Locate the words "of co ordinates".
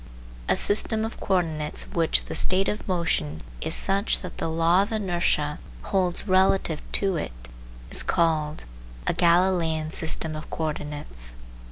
1.05-1.85, 10.35-11.35